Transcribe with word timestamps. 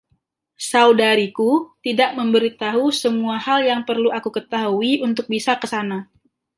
Saudariku 0.69 1.51
tidak 1.85 2.09
memberitahu 2.19 2.85
semua 3.01 3.35
hal 3.45 3.59
yang 3.69 3.81
perlu 3.89 4.09
aku 4.17 4.29
ketahui 4.37 4.91
untuk 5.07 5.25
bisa 5.33 5.53
ke 5.61 5.67
sana. 5.73 5.99